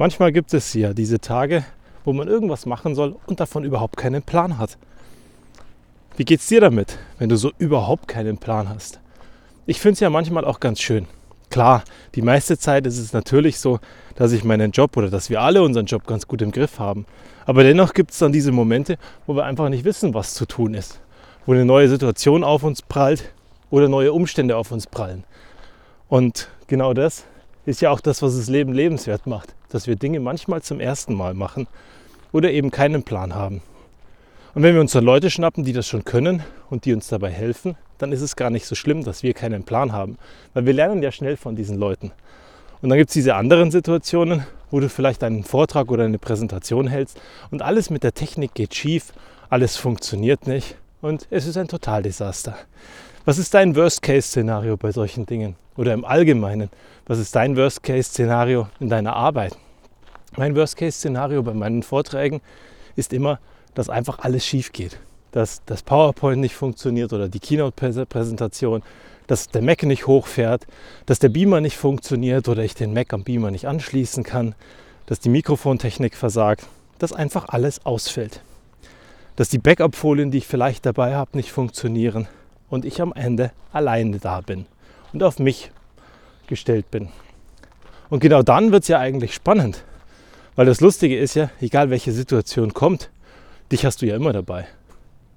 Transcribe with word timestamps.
Manchmal 0.00 0.32
gibt 0.32 0.54
es 0.54 0.72
ja 0.72 0.94
diese 0.94 1.20
Tage, 1.20 1.62
wo 2.06 2.14
man 2.14 2.26
irgendwas 2.26 2.64
machen 2.64 2.94
soll 2.94 3.16
und 3.26 3.38
davon 3.38 3.64
überhaupt 3.64 3.98
keinen 3.98 4.22
Plan 4.22 4.56
hat. 4.56 4.78
Wie 6.16 6.24
geht's 6.24 6.46
dir 6.46 6.62
damit, 6.62 6.98
wenn 7.18 7.28
du 7.28 7.36
so 7.36 7.52
überhaupt 7.58 8.08
keinen 8.08 8.38
Plan 8.38 8.70
hast? 8.70 8.98
Ich 9.66 9.78
finde 9.78 9.92
es 9.92 10.00
ja 10.00 10.08
manchmal 10.08 10.46
auch 10.46 10.58
ganz 10.58 10.80
schön. 10.80 11.06
Klar, 11.50 11.84
die 12.14 12.22
meiste 12.22 12.56
Zeit 12.56 12.86
ist 12.86 12.96
es 12.96 13.12
natürlich 13.12 13.58
so, 13.58 13.78
dass 14.14 14.32
ich 14.32 14.42
meinen 14.42 14.70
Job 14.70 14.96
oder 14.96 15.10
dass 15.10 15.28
wir 15.28 15.42
alle 15.42 15.62
unseren 15.62 15.84
Job 15.84 16.06
ganz 16.06 16.26
gut 16.26 16.40
im 16.40 16.50
Griff 16.50 16.78
haben. 16.78 17.04
Aber 17.44 17.62
dennoch 17.62 17.92
gibt 17.92 18.12
es 18.12 18.18
dann 18.20 18.32
diese 18.32 18.52
Momente, 18.52 18.96
wo 19.26 19.36
wir 19.36 19.44
einfach 19.44 19.68
nicht 19.68 19.84
wissen, 19.84 20.14
was 20.14 20.32
zu 20.32 20.46
tun 20.46 20.72
ist. 20.72 20.98
Wo 21.44 21.52
eine 21.52 21.66
neue 21.66 21.90
Situation 21.90 22.42
auf 22.42 22.62
uns 22.62 22.80
prallt 22.80 23.34
oder 23.68 23.86
neue 23.90 24.14
Umstände 24.14 24.56
auf 24.56 24.72
uns 24.72 24.86
prallen. 24.86 25.24
Und 26.08 26.48
genau 26.68 26.94
das 26.94 27.26
ist 27.66 27.82
ja 27.82 27.90
auch 27.90 28.00
das, 28.00 28.22
was 28.22 28.38
das 28.38 28.48
Leben 28.48 28.72
lebenswert 28.72 29.26
macht. 29.26 29.54
Dass 29.70 29.86
wir 29.86 29.96
Dinge 29.96 30.20
manchmal 30.20 30.62
zum 30.62 30.80
ersten 30.80 31.14
Mal 31.14 31.34
machen 31.34 31.66
oder 32.32 32.50
eben 32.50 32.70
keinen 32.70 33.02
Plan 33.02 33.34
haben. 33.34 33.62
Und 34.54 34.62
wenn 34.62 34.74
wir 34.74 34.80
uns 34.80 34.92
dann 34.92 35.04
Leute 35.04 35.30
schnappen, 35.30 35.64
die 35.64 35.72
das 35.72 35.86
schon 35.86 36.04
können 36.04 36.42
und 36.68 36.84
die 36.84 36.92
uns 36.92 37.08
dabei 37.08 37.30
helfen, 37.30 37.76
dann 37.98 38.12
ist 38.12 38.20
es 38.20 38.36
gar 38.36 38.50
nicht 38.50 38.66
so 38.66 38.74
schlimm, 38.74 39.04
dass 39.04 39.22
wir 39.22 39.32
keinen 39.32 39.62
Plan 39.62 39.92
haben. 39.92 40.18
Weil 40.54 40.66
wir 40.66 40.72
lernen 40.72 41.02
ja 41.02 41.12
schnell 41.12 41.36
von 41.36 41.56
diesen 41.56 41.78
Leuten. 41.78 42.12
Und 42.82 42.88
dann 42.88 42.98
gibt 42.98 43.10
es 43.10 43.14
diese 43.14 43.36
anderen 43.36 43.70
Situationen, 43.70 44.44
wo 44.70 44.80
du 44.80 44.88
vielleicht 44.88 45.22
einen 45.22 45.44
Vortrag 45.44 45.90
oder 45.90 46.04
eine 46.04 46.18
Präsentation 46.18 46.86
hältst 46.88 47.20
und 47.50 47.62
alles 47.62 47.90
mit 47.90 48.02
der 48.02 48.14
Technik 48.14 48.54
geht 48.54 48.74
schief, 48.74 49.12
alles 49.48 49.76
funktioniert 49.76 50.46
nicht 50.46 50.76
und 51.00 51.26
es 51.30 51.46
ist 51.46 51.56
ein 51.56 51.68
Totaldesaster. 51.68 52.56
Was 53.24 53.38
ist 53.38 53.54
dein 53.54 53.76
Worst-Case-Szenario 53.76 54.76
bei 54.76 54.92
solchen 54.92 55.26
Dingen? 55.26 55.56
Oder 55.76 55.94
im 55.94 56.04
Allgemeinen, 56.04 56.70
was 57.06 57.18
ist 57.18 57.34
dein 57.34 57.56
Worst-Case-Szenario 57.56 58.68
in 58.80 58.88
deiner 58.88 59.14
Arbeit? 59.14 59.56
Mein 60.36 60.54
Worst-Case-Szenario 60.54 61.42
bei 61.42 61.54
meinen 61.54 61.82
Vorträgen 61.82 62.40
ist 62.96 63.12
immer, 63.12 63.38
dass 63.74 63.88
einfach 63.88 64.20
alles 64.20 64.44
schief 64.44 64.72
geht. 64.72 64.98
Dass 65.32 65.62
das 65.64 65.82
PowerPoint 65.82 66.40
nicht 66.40 66.54
funktioniert 66.54 67.12
oder 67.12 67.28
die 67.28 67.40
Keynote-Präsentation, 67.40 68.82
dass 69.26 69.48
der 69.48 69.62
Mac 69.62 69.82
nicht 69.84 70.06
hochfährt, 70.06 70.66
dass 71.06 71.18
der 71.18 71.28
Beamer 71.28 71.60
nicht 71.60 71.76
funktioniert 71.76 72.48
oder 72.48 72.64
ich 72.64 72.74
den 72.74 72.92
Mac 72.92 73.12
am 73.12 73.22
Beamer 73.22 73.50
nicht 73.50 73.66
anschließen 73.66 74.24
kann, 74.24 74.54
dass 75.06 75.20
die 75.20 75.28
Mikrofontechnik 75.28 76.16
versagt, 76.16 76.66
dass 76.98 77.12
einfach 77.12 77.48
alles 77.48 77.84
ausfällt. 77.86 78.42
Dass 79.36 79.48
die 79.48 79.58
Backup-Folien, 79.58 80.30
die 80.30 80.38
ich 80.38 80.46
vielleicht 80.46 80.86
dabei 80.86 81.14
habe, 81.14 81.36
nicht 81.36 81.52
funktionieren 81.52 82.28
und 82.68 82.84
ich 82.84 83.00
am 83.00 83.12
Ende 83.12 83.52
alleine 83.72 84.18
da 84.18 84.40
bin 84.40 84.66
und 85.12 85.22
auf 85.22 85.38
mich 85.38 85.70
gestellt 86.46 86.90
bin. 86.90 87.08
Und 88.08 88.20
genau 88.20 88.42
dann 88.42 88.72
wird 88.72 88.82
es 88.82 88.88
ja 88.88 88.98
eigentlich 88.98 89.34
spannend, 89.34 89.84
weil 90.56 90.66
das 90.66 90.80
Lustige 90.80 91.18
ist 91.18 91.34
ja, 91.34 91.50
egal 91.60 91.90
welche 91.90 92.12
Situation 92.12 92.74
kommt, 92.74 93.10
dich 93.70 93.86
hast 93.86 94.02
du 94.02 94.06
ja 94.06 94.16
immer 94.16 94.32
dabei. 94.32 94.66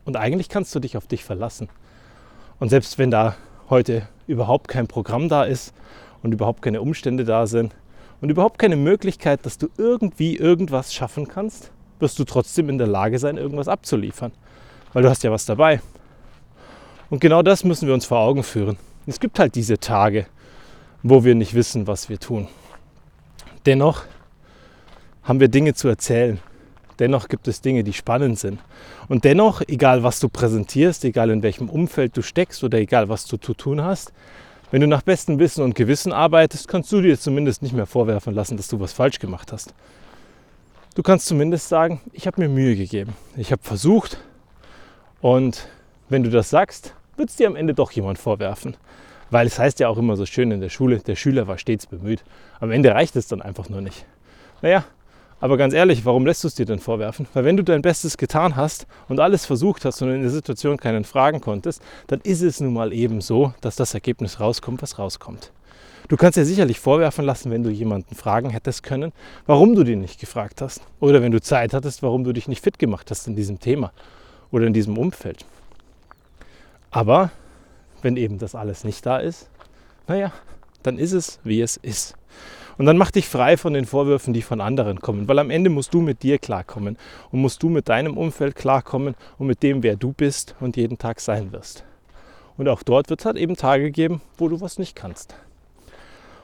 Und 0.05 0.17
eigentlich 0.17 0.49
kannst 0.49 0.73
du 0.75 0.79
dich 0.79 0.97
auf 0.97 1.07
dich 1.07 1.23
verlassen. 1.23 1.69
Und 2.59 2.69
selbst 2.69 2.97
wenn 2.97 3.11
da 3.11 3.35
heute 3.69 4.07
überhaupt 4.27 4.67
kein 4.67 4.87
Programm 4.87 5.29
da 5.29 5.43
ist 5.43 5.73
und 6.23 6.33
überhaupt 6.33 6.61
keine 6.61 6.81
Umstände 6.81 7.25
da 7.25 7.45
sind 7.45 7.75
und 8.21 8.29
überhaupt 8.29 8.59
keine 8.59 8.75
Möglichkeit, 8.75 9.45
dass 9.45 9.57
du 9.57 9.67
irgendwie 9.77 10.35
irgendwas 10.35 10.93
schaffen 10.93 11.27
kannst, 11.27 11.71
wirst 11.99 12.19
du 12.19 12.23
trotzdem 12.23 12.69
in 12.69 12.77
der 12.77 12.87
Lage 12.87 13.19
sein, 13.19 13.37
irgendwas 13.37 13.67
abzuliefern. 13.67 14.31
Weil 14.93 15.03
du 15.03 15.09
hast 15.09 15.23
ja 15.23 15.31
was 15.31 15.45
dabei. 15.45 15.81
Und 17.09 17.19
genau 17.19 17.41
das 17.41 17.63
müssen 17.63 17.87
wir 17.87 17.93
uns 17.93 18.05
vor 18.05 18.19
Augen 18.19 18.43
führen. 18.43 18.77
Es 19.05 19.19
gibt 19.19 19.39
halt 19.39 19.55
diese 19.55 19.77
Tage, 19.79 20.25
wo 21.01 21.23
wir 21.23 21.35
nicht 21.35 21.53
wissen, 21.53 21.87
was 21.87 22.09
wir 22.09 22.19
tun. 22.19 22.47
Dennoch 23.65 24.03
haben 25.23 25.39
wir 25.39 25.47
Dinge 25.47 25.73
zu 25.73 25.87
erzählen. 25.87 26.39
Dennoch 26.99 27.27
gibt 27.27 27.47
es 27.47 27.61
Dinge, 27.61 27.83
die 27.83 27.93
spannend 27.93 28.39
sind. 28.39 28.59
Und 29.09 29.23
dennoch, 29.25 29.61
egal 29.67 30.03
was 30.03 30.19
du 30.19 30.29
präsentierst, 30.29 31.03
egal 31.05 31.29
in 31.31 31.43
welchem 31.43 31.69
Umfeld 31.69 32.15
du 32.15 32.21
steckst 32.21 32.63
oder 32.63 32.77
egal 32.77 33.09
was 33.09 33.25
du 33.25 33.37
zu 33.37 33.53
tun 33.53 33.81
hast, 33.81 34.13
wenn 34.71 34.81
du 34.81 34.87
nach 34.87 35.01
bestem 35.01 35.39
Wissen 35.39 35.63
und 35.63 35.75
Gewissen 35.75 36.11
arbeitest, 36.11 36.67
kannst 36.67 36.91
du 36.91 37.01
dir 37.01 37.19
zumindest 37.19 37.61
nicht 37.61 37.73
mehr 37.73 37.85
vorwerfen 37.85 38.33
lassen, 38.33 38.57
dass 38.57 38.67
du 38.67 38.79
was 38.79 38.93
falsch 38.93 39.19
gemacht 39.19 39.51
hast. 39.51 39.73
Du 40.95 41.01
kannst 41.01 41.25
zumindest 41.25 41.69
sagen, 41.69 42.01
ich 42.11 42.27
habe 42.27 42.39
mir 42.39 42.47
Mühe 42.47 42.75
gegeben. 42.75 43.15
Ich 43.35 43.51
habe 43.51 43.63
versucht. 43.63 44.19
Und 45.21 45.67
wenn 46.07 46.21
du 46.21 46.29
das 46.29 46.51
sagst, 46.51 46.93
wird 47.17 47.29
es 47.29 47.35
dir 47.35 47.47
am 47.47 47.55
Ende 47.55 47.73
doch 47.73 47.91
jemand 47.91 48.19
vorwerfen. 48.19 48.77
Weil 49.31 49.47
es 49.47 49.57
heißt 49.57 49.79
ja 49.79 49.87
auch 49.87 49.97
immer 49.97 50.15
so 50.15 50.27
schön 50.27 50.51
in 50.51 50.61
der 50.61 50.69
Schule, 50.69 50.99
der 50.99 51.15
Schüler 51.15 51.47
war 51.47 51.57
stets 51.57 51.87
bemüht. 51.87 52.23
Am 52.59 52.69
Ende 52.69 52.93
reicht 52.93 53.15
es 53.15 53.27
dann 53.27 53.41
einfach 53.41 53.69
nur 53.69 53.81
nicht. 53.81 54.05
Naja, 54.61 54.85
aber 55.39 55.57
ganz 55.57 55.73
ehrlich, 55.73 56.05
warum 56.05 56.27
lässt 56.27 56.43
du 56.43 56.47
es 56.47 56.53
dir 56.53 56.67
denn 56.67 56.77
vorwerfen? 56.77 57.25
Weil 57.33 57.43
wenn 57.43 57.57
du 57.57 57.63
dein 57.63 57.81
Bestes 57.81 58.15
getan 58.15 58.55
hast 58.55 58.85
und 59.09 59.19
alles 59.19 59.47
versucht 59.47 59.85
hast 59.85 59.99
und 60.03 60.11
in 60.11 60.21
der 60.21 60.29
Situation 60.29 60.77
keinen 60.77 61.05
fragen 61.05 61.41
konntest, 61.41 61.81
dann 62.05 62.21
ist 62.21 62.43
es 62.43 62.61
nun 62.61 62.71
mal 62.71 62.93
eben 62.93 63.19
so, 63.19 63.51
dass 63.61 63.75
das 63.75 63.95
Ergebnis 63.95 64.39
rauskommt, 64.39 64.83
was 64.83 64.99
rauskommt. 64.99 65.51
Du 66.09 66.17
kannst 66.17 66.37
dir 66.37 66.45
sicherlich 66.45 66.79
vorwerfen 66.79 67.25
lassen, 67.25 67.49
wenn 67.49 67.63
du 67.63 67.69
jemanden 67.69 68.15
fragen 68.15 68.49
hättest 68.49 68.83
können, 68.83 69.13
warum 69.45 69.73
du 69.73 69.83
den 69.83 70.01
nicht 70.01 70.19
gefragt 70.19 70.61
hast. 70.61 70.81
Oder 70.99 71.21
wenn 71.21 71.31
du 71.31 71.41
Zeit 71.41 71.73
hattest, 71.73 72.03
warum 72.03 72.23
du 72.23 72.33
dich 72.33 72.47
nicht 72.47 72.63
fit 72.63 72.77
gemacht 72.77 73.09
hast 73.09 73.27
in 73.27 73.35
diesem 73.35 73.59
Thema 73.59 73.93
oder 74.51 74.67
in 74.67 74.73
diesem 74.73 74.97
Umfeld. 74.97 75.45
Aber 76.91 77.31
wenn 78.01 78.17
eben 78.17 78.37
das 78.37 78.53
alles 78.53 78.83
nicht 78.83 79.05
da 79.05 79.17
ist, 79.17 79.49
naja, 80.07 80.33
dann 80.83 80.97
ist 80.97 81.13
es, 81.13 81.39
wie 81.43 81.61
es 81.61 81.77
ist. 81.77 82.15
Und 82.77 82.85
dann 82.85 82.97
mach 82.97 83.11
dich 83.11 83.27
frei 83.27 83.55
von 83.55 83.73
den 83.73 83.85
Vorwürfen, 83.85 84.33
die 84.33 84.41
von 84.41 84.59
anderen 84.59 84.99
kommen, 84.99 85.27
weil 85.27 85.39
am 85.39 85.49
Ende 85.49 85.69
musst 85.69 85.93
du 85.93 86.01
mit 86.01 86.23
dir 86.23 86.37
klarkommen 86.39 86.97
und 87.31 87.39
musst 87.39 87.63
du 87.63 87.69
mit 87.69 87.87
deinem 87.87 88.17
Umfeld 88.17 88.55
klarkommen 88.55 89.15
und 89.37 89.47
mit 89.47 89.63
dem, 89.63 89.83
wer 89.83 89.95
du 89.95 90.11
bist 90.11 90.55
und 90.59 90.75
jeden 90.75 90.97
Tag 90.97 91.19
sein 91.19 91.51
wirst. 91.51 91.83
Und 92.57 92.67
auch 92.67 92.83
dort 92.83 93.09
wird 93.09 93.21
es 93.21 93.25
halt 93.25 93.37
eben 93.37 93.55
Tage 93.55 93.91
geben, 93.91 94.21
wo 94.37 94.47
du 94.49 94.59
was 94.59 94.79
nicht 94.79 94.95
kannst. 94.95 95.35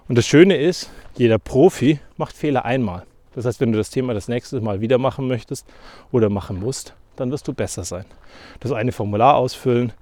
Und 0.09 0.17
das 0.17 0.25
Schöne 0.25 0.57
ist, 0.57 0.89
jeder 1.17 1.37
Profi 1.37 1.99
macht 2.17 2.35
Fehler 2.35 2.65
einmal. 2.65 3.03
Das 3.35 3.45
heißt, 3.45 3.61
wenn 3.61 3.71
du 3.71 3.77
das 3.77 3.91
Thema 3.91 4.15
das 4.15 4.27
nächste 4.27 4.59
Mal 4.59 4.81
wieder 4.81 4.97
machen 4.97 5.27
möchtest 5.27 5.67
oder 6.11 6.29
machen 6.29 6.59
musst, 6.59 6.95
dann 7.15 7.31
wirst 7.31 7.47
du 7.47 7.53
besser 7.53 7.83
sein. 7.83 8.05
Das 8.59 8.71
eine 8.71 8.91
Formular 8.91 9.35
ausfüllen, 9.35 9.93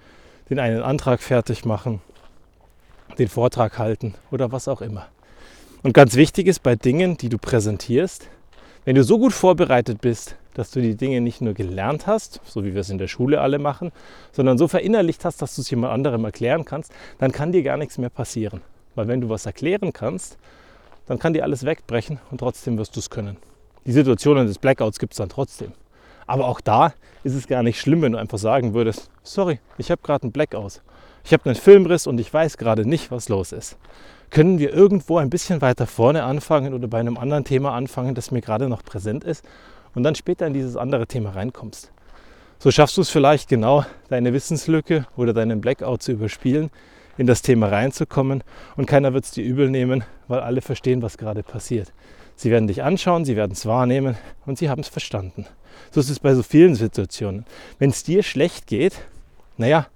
den 0.49 0.59
einen 0.59 0.81
Antrag 0.81 1.21
fertig 1.21 1.65
machen, 1.65 2.01
den 3.19 3.27
Vortrag 3.27 3.77
halten 3.79 4.15
oder 4.31 4.53
was 4.53 4.69
auch 4.69 4.81
immer. 4.81 5.07
Und 5.83 5.93
ganz 5.93 6.15
wichtig 6.15 6.47
ist 6.47 6.63
bei 6.63 6.77
Dingen, 6.77 7.17
die 7.17 7.27
du 7.27 7.37
präsentierst, 7.37 8.29
wenn 8.85 8.95
du 8.95 9.03
so 9.03 9.19
gut 9.19 9.33
vorbereitet 9.33 9.99
bist, 9.99 10.37
dass 10.53 10.71
du 10.71 10.79
die 10.79 10.95
Dinge 10.95 11.19
nicht 11.19 11.41
nur 11.41 11.53
gelernt 11.53 12.07
hast, 12.07 12.39
so 12.45 12.63
wie 12.63 12.73
wir 12.73 12.79
es 12.79 12.89
in 12.89 12.97
der 12.97 13.09
Schule 13.09 13.41
alle 13.41 13.59
machen, 13.59 13.91
sondern 14.31 14.57
so 14.57 14.69
verinnerlicht 14.69 15.25
hast, 15.25 15.41
dass 15.41 15.57
du 15.57 15.61
es 15.61 15.69
jemand 15.69 15.91
anderem 15.91 16.23
erklären 16.23 16.63
kannst, 16.63 16.93
dann 17.19 17.33
kann 17.33 17.51
dir 17.51 17.61
gar 17.61 17.75
nichts 17.75 17.97
mehr 17.97 18.09
passieren. 18.09 18.61
Weil 18.97 19.07
wenn 19.07 19.21
du 19.21 19.29
was 19.29 19.45
erklären 19.45 19.93
kannst, 19.93 20.39
dann 21.05 21.19
kann 21.19 21.33
dir 21.33 21.43
alles 21.43 21.63
wegbrechen 21.63 22.19
und 22.31 22.39
trotzdem 22.39 22.79
wirst 22.79 22.95
du 22.95 22.99
es 22.99 23.11
können. 23.11 23.37
Die 23.85 23.91
Situationen 23.91 24.47
des 24.47 24.57
Blackouts 24.57 24.97
gibt 24.97 25.13
es 25.13 25.17
dann 25.17 25.29
trotzdem. 25.29 25.71
Aber 26.25 26.47
auch 26.47 26.59
da 26.59 26.95
ist 27.23 27.35
es 27.35 27.47
gar 27.47 27.61
nicht 27.61 27.79
schlimm, 27.79 28.01
wenn 28.01 28.13
du 28.13 28.17
einfach 28.17 28.39
sagen 28.39 28.73
würdest, 28.73 29.11
sorry, 29.21 29.59
ich 29.77 29.91
habe 29.91 30.01
gerade 30.01 30.23
einen 30.23 30.31
Blackout. 30.31 30.81
Ich 31.23 31.31
habe 31.31 31.45
einen 31.45 31.53
Filmriss 31.53 32.07
und 32.07 32.19
ich 32.19 32.33
weiß 32.33 32.57
gerade 32.57 32.89
nicht, 32.89 33.11
was 33.11 33.29
los 33.29 33.51
ist. 33.51 33.77
Können 34.31 34.57
wir 34.57 34.73
irgendwo 34.73 35.19
ein 35.19 35.29
bisschen 35.29 35.61
weiter 35.61 35.85
vorne 35.85 36.23
anfangen 36.23 36.73
oder 36.73 36.87
bei 36.87 36.99
einem 36.99 37.17
anderen 37.17 37.43
Thema 37.43 37.73
anfangen, 37.73 38.15
das 38.15 38.31
mir 38.31 38.41
gerade 38.41 38.67
noch 38.67 38.83
präsent 38.83 39.23
ist 39.23 39.45
und 39.93 40.01
dann 40.01 40.15
später 40.15 40.47
in 40.47 40.53
dieses 40.53 40.75
andere 40.75 41.05
Thema 41.05 41.29
reinkommst? 41.29 41.91
So 42.57 42.71
schaffst 42.71 42.97
du 42.97 43.01
es 43.01 43.11
vielleicht 43.11 43.47
genau, 43.47 43.85
deine 44.09 44.33
Wissenslücke 44.33 45.05
oder 45.15 45.33
deinen 45.33 45.61
Blackout 45.61 46.01
zu 46.01 46.13
überspielen, 46.13 46.71
in 47.17 47.27
das 47.27 47.41
Thema 47.41 47.67
reinzukommen 47.67 48.43
und 48.75 48.85
keiner 48.85 49.13
wird 49.13 49.25
es 49.25 49.31
dir 49.31 49.43
übel 49.43 49.69
nehmen, 49.69 50.03
weil 50.27 50.39
alle 50.39 50.61
verstehen, 50.61 51.01
was 51.01 51.17
gerade 51.17 51.43
passiert. 51.43 51.91
Sie 52.35 52.51
werden 52.51 52.67
dich 52.67 52.83
anschauen, 52.83 53.25
sie 53.25 53.35
werden 53.35 53.53
es 53.53 53.65
wahrnehmen 53.65 54.15
und 54.45 54.57
sie 54.57 54.69
haben 54.69 54.81
es 54.81 54.87
verstanden. 54.87 55.45
So 55.91 55.99
ist 55.99 56.09
es 56.09 56.19
bei 56.19 56.35
so 56.35 56.43
vielen 56.43 56.75
Situationen. 56.75 57.45
Wenn 57.79 57.89
es 57.89 58.03
dir 58.03 58.23
schlecht 58.23 58.67
geht, 58.67 58.93
naja, 59.57 59.87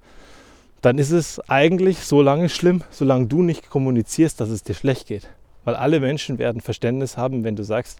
dann 0.81 0.97
ist 0.97 1.11
es 1.11 1.39
eigentlich 1.47 1.99
so 1.99 2.21
lange 2.21 2.49
schlimm, 2.49 2.83
solange 2.89 3.27
du 3.27 3.43
nicht 3.43 3.69
kommunizierst, 3.69 4.41
dass 4.41 4.49
es 4.49 4.63
dir 4.63 4.73
schlecht 4.73 5.07
geht. 5.07 5.29
Weil 5.63 5.75
alle 5.75 5.99
Menschen 5.99 6.39
werden 6.39 6.61
Verständnis 6.61 7.17
haben, 7.17 7.43
wenn 7.43 7.55
du 7.55 7.63
sagst, 7.63 7.99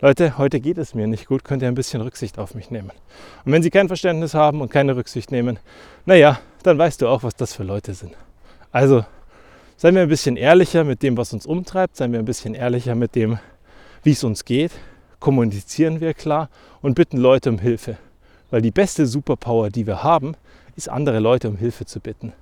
Leute, 0.00 0.36
heute 0.36 0.60
geht 0.60 0.76
es 0.76 0.94
mir 0.94 1.06
nicht 1.06 1.26
gut, 1.26 1.44
könnt 1.44 1.62
ihr 1.62 1.68
ein 1.68 1.74
bisschen 1.74 2.02
Rücksicht 2.02 2.38
auf 2.38 2.54
mich 2.54 2.70
nehmen. 2.70 2.90
Und 3.44 3.52
wenn 3.52 3.62
sie 3.62 3.70
kein 3.70 3.88
Verständnis 3.88 4.34
haben 4.34 4.60
und 4.60 4.70
keine 4.70 4.96
Rücksicht 4.96 5.30
nehmen, 5.30 5.58
naja, 6.04 6.40
dann 6.64 6.76
weißt 6.76 7.00
du 7.00 7.08
auch, 7.08 7.22
was 7.22 7.36
das 7.36 7.54
für 7.54 7.62
Leute 7.62 7.94
sind. 7.94 8.14
Also 8.76 9.06
seien 9.78 9.94
wir 9.94 10.02
ein 10.02 10.10
bisschen 10.10 10.36
ehrlicher 10.36 10.84
mit 10.84 11.02
dem, 11.02 11.16
was 11.16 11.32
uns 11.32 11.46
umtreibt, 11.46 11.96
seien 11.96 12.12
wir 12.12 12.18
ein 12.18 12.26
bisschen 12.26 12.52
ehrlicher 12.52 12.94
mit 12.94 13.14
dem, 13.14 13.38
wie 14.02 14.10
es 14.10 14.22
uns 14.22 14.44
geht 14.44 14.72
kommunizieren 15.18 16.02
wir 16.02 16.12
klar 16.12 16.50
und 16.82 16.94
bitten 16.94 17.16
Leute 17.16 17.48
um 17.48 17.58
Hilfe. 17.58 17.96
Weil 18.50 18.60
die 18.60 18.70
beste 18.70 19.06
Superpower, 19.06 19.70
die 19.70 19.86
wir 19.86 20.02
haben, 20.02 20.34
ist 20.76 20.90
andere 20.90 21.20
Leute 21.20 21.48
um 21.48 21.56
Hilfe 21.56 21.86
zu 21.86 22.00
bitten. 22.00 22.34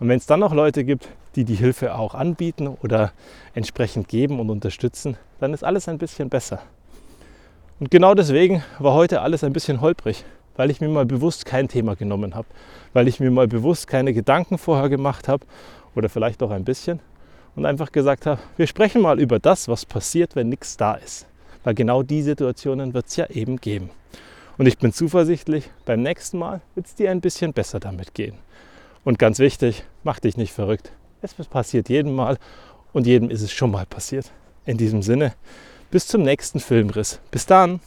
Und 0.00 0.08
wenn 0.08 0.18
es 0.18 0.26
dann 0.26 0.40
noch 0.40 0.52
Leute 0.52 0.82
gibt, 0.82 1.08
die 1.36 1.44
die 1.44 1.54
Hilfe 1.54 1.94
auch 1.94 2.16
anbieten 2.16 2.66
oder 2.66 3.12
entsprechend 3.54 4.08
geben 4.08 4.40
und 4.40 4.50
unterstützen, 4.50 5.16
dann 5.38 5.54
ist 5.54 5.62
alles 5.62 5.86
ein 5.88 5.98
bisschen 5.98 6.30
besser. 6.30 6.58
Und 7.78 7.92
genau 7.92 8.14
deswegen 8.14 8.64
war 8.80 8.94
heute 8.94 9.20
alles 9.20 9.44
ein 9.44 9.52
bisschen 9.52 9.80
holprig, 9.80 10.24
weil 10.56 10.70
ich 10.70 10.80
mir 10.80 10.88
mal 10.88 11.06
bewusst 11.06 11.46
kein 11.46 11.68
Thema 11.68 11.96
genommen 11.96 12.34
habe, 12.34 12.48
weil 12.92 13.08
ich 13.08 13.20
mir 13.20 13.30
mal 13.30 13.48
bewusst 13.48 13.86
keine 13.86 14.12
Gedanken 14.12 14.58
vorher 14.58 14.88
gemacht 14.88 15.28
habe 15.28 15.46
oder 15.94 16.08
vielleicht 16.08 16.42
auch 16.42 16.50
ein 16.50 16.64
bisschen 16.64 17.00
und 17.56 17.66
einfach 17.66 17.90
gesagt 17.90 18.26
habe, 18.26 18.40
wir 18.56 18.66
sprechen 18.66 19.02
mal 19.02 19.18
über 19.18 19.38
das, 19.38 19.66
was 19.66 19.86
passiert, 19.86 20.36
wenn 20.36 20.48
nichts 20.48 20.76
da 20.76 20.94
ist. 20.94 21.26
Weil 21.64 21.74
genau 21.74 22.02
die 22.02 22.22
Situationen 22.22 22.94
wird 22.94 23.06
es 23.06 23.16
ja 23.16 23.26
eben 23.26 23.56
geben. 23.56 23.90
Und 24.58 24.66
ich 24.66 24.78
bin 24.78 24.92
zuversichtlich, 24.92 25.68
beim 25.84 26.02
nächsten 26.02 26.38
Mal 26.38 26.60
wird 26.74 26.86
es 26.86 26.94
dir 26.94 27.10
ein 27.10 27.20
bisschen 27.20 27.52
besser 27.52 27.80
damit 27.80 28.14
gehen. 28.14 28.36
Und 29.04 29.18
ganz 29.18 29.38
wichtig, 29.38 29.84
mach 30.04 30.20
dich 30.20 30.36
nicht 30.36 30.52
verrückt. 30.52 30.92
Es 31.22 31.34
passiert 31.34 31.88
jedem 31.88 32.14
Mal 32.14 32.38
und 32.92 33.06
jedem 33.06 33.30
ist 33.30 33.42
es 33.42 33.52
schon 33.52 33.70
mal 33.70 33.86
passiert. 33.86 34.30
In 34.64 34.78
diesem 34.78 35.02
Sinne, 35.02 35.32
bis 35.90 36.06
zum 36.06 36.22
nächsten 36.22 36.60
Filmriss. 36.60 37.20
Bis 37.30 37.46
dann! 37.46 37.80